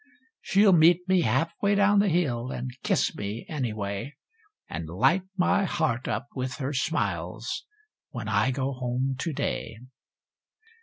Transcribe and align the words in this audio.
She'll 0.41 0.73
meet 0.73 1.07
me 1.07 1.21
half 1.21 1.53
way 1.61 1.75
down 1.75 1.99
the 1.99 2.09
hill, 2.09 2.49
and 2.49 2.71
kiss 2.81 3.13
me, 3.15 3.45
any 3.47 3.71
way; 3.71 4.15
And 4.67 4.89
light 4.89 5.21
my 5.37 5.65
heart 5.65 6.07
up 6.07 6.25
with 6.33 6.55
her 6.55 6.73
smiles, 6.73 7.67
when 8.09 8.27
I 8.27 8.49
go 8.49 8.73
home 8.73 9.15
to 9.19 9.31
day! 9.31 9.77